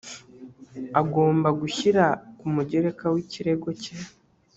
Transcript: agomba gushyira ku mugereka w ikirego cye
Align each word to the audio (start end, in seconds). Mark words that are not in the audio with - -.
agomba 1.01 1.49
gushyira 1.61 2.05
ku 2.37 2.45
mugereka 2.55 3.05
w 3.13 3.15
ikirego 3.23 3.67
cye 3.81 3.93